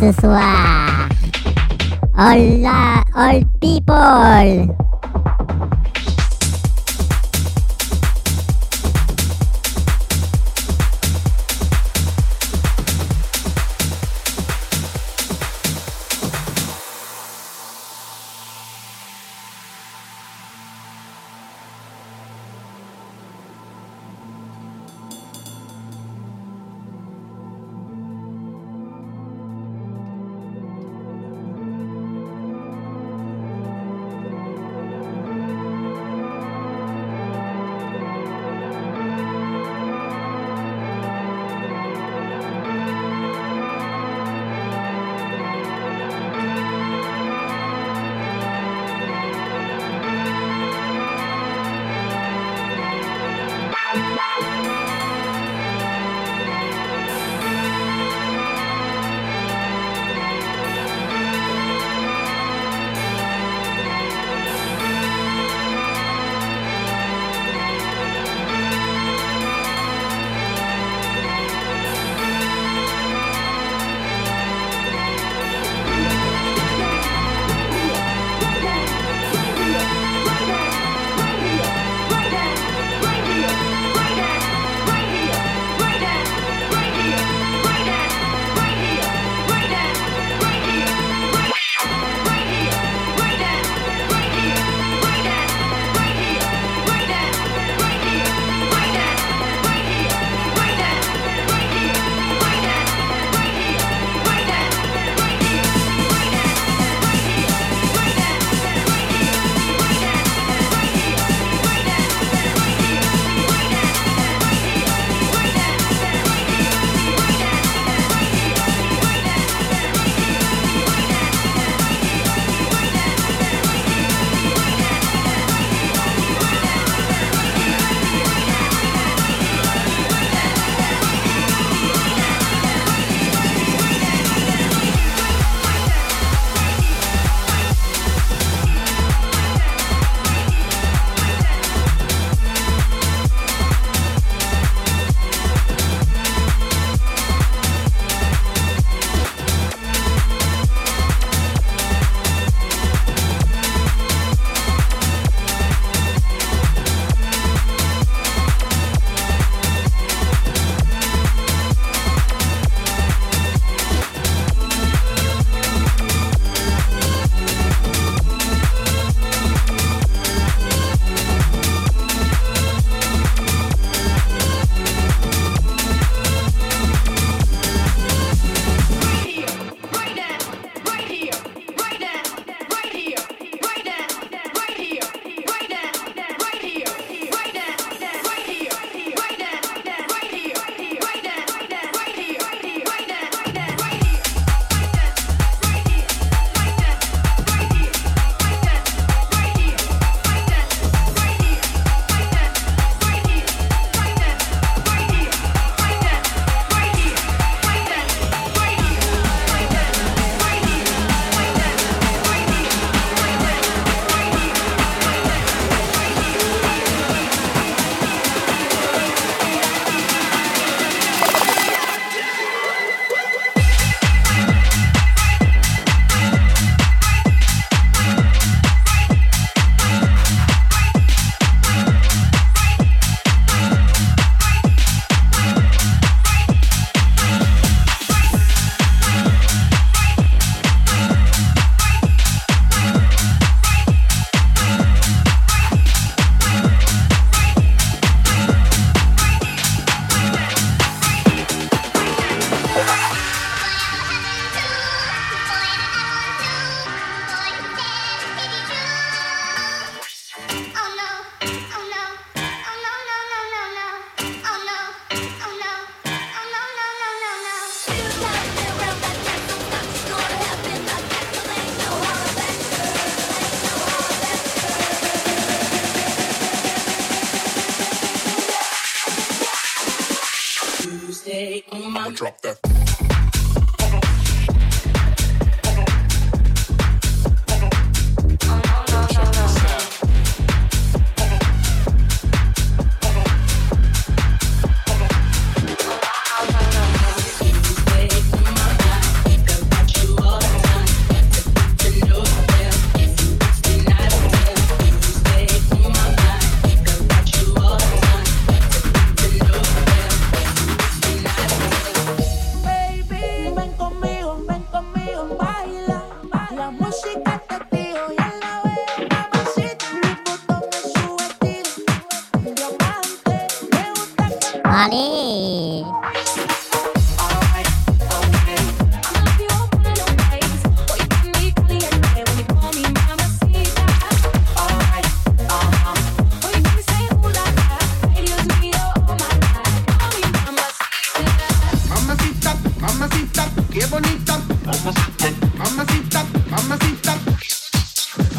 [0.00, 1.08] ce soir.
[2.16, 4.69] Hola, all people.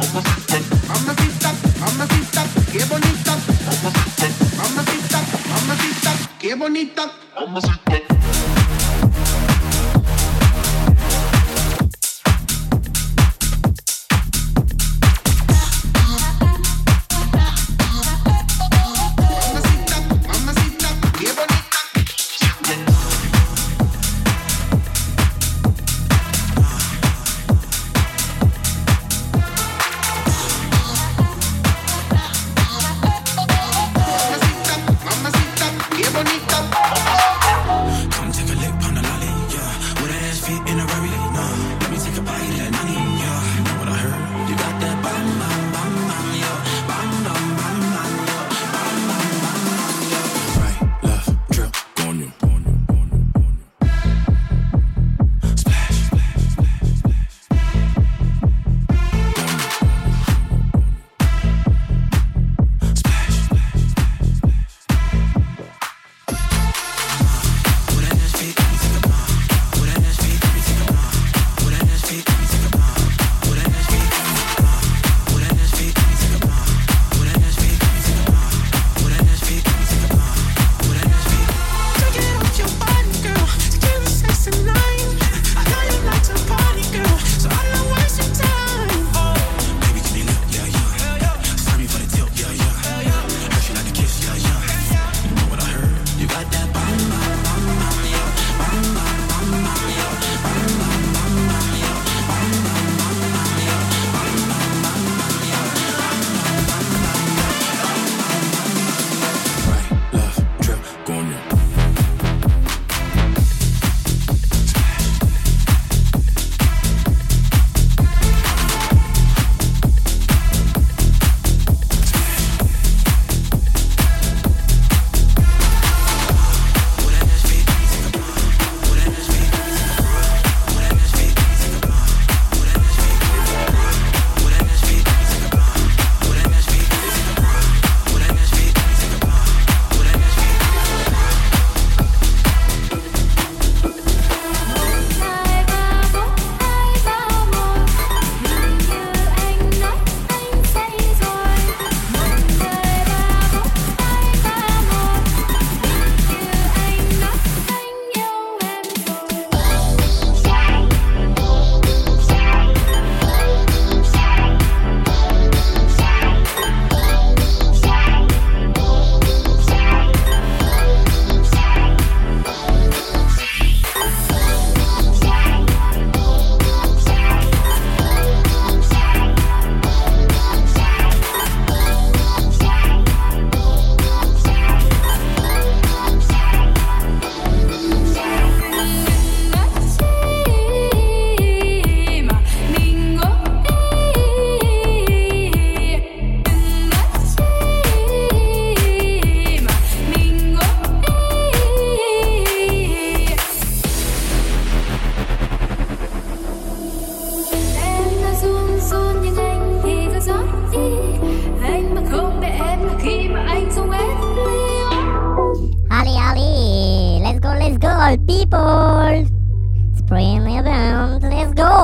[0.00, 2.46] Mamacita, mamacita,
[6.40, 7.12] qué bonita.
[7.34, 8.09] Mamacita.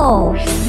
[0.09, 0.66] Oh.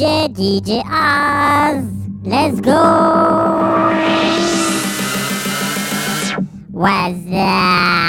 [0.00, 1.84] DJ, Az.
[2.24, 2.72] Let's go.
[6.70, 7.99] What's up?